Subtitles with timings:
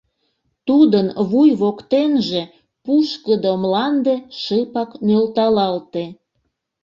[0.67, 2.41] Тудын вуй воктенже
[2.83, 6.05] пушкыдо мланде шыпак нӧлталалте.